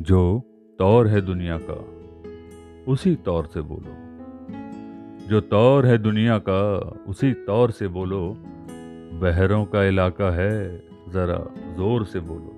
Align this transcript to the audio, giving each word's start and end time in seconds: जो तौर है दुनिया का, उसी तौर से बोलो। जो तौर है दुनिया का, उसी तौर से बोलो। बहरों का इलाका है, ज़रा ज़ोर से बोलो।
जो 0.00 0.42
तौर 0.78 1.06
है 1.06 1.20
दुनिया 1.20 1.58
का, 1.70 1.76
उसी 2.92 3.14
तौर 3.14 3.46
से 3.46 3.60
बोलो। 3.60 3.94
जो 5.28 5.40
तौर 5.40 5.86
है 5.86 5.98
दुनिया 5.98 6.38
का, 6.38 6.78
उसी 7.08 7.32
तौर 7.32 7.70
से 7.70 7.88
बोलो। 7.88 8.36
बहरों 9.20 9.64
का 9.64 9.84
इलाका 9.84 10.30
है, 10.30 10.78
ज़रा 11.08 11.54
ज़ोर 11.74 12.04
से 12.04 12.20
बोलो। 12.20 12.57